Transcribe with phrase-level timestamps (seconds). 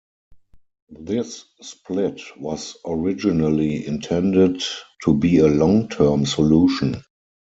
[0.99, 4.63] This split was originally intended
[5.03, 7.03] to be a long-term solution.